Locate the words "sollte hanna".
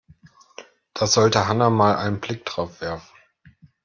1.05-1.69